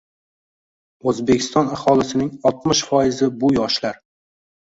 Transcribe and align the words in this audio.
Oʻzbekiston 1.11 1.69
aholisining 1.75 2.31
oltmish 2.53 2.81
foizi– 2.93 3.29
bu 3.45 3.53
yoshlar. 3.59 4.01